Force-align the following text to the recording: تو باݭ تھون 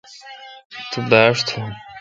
تو 0.91 0.97
باݭ 1.09 1.37
تھون 1.47 1.69